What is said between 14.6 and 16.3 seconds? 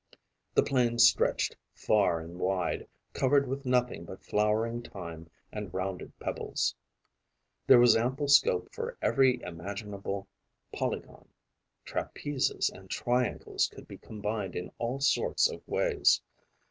all sorts of ways.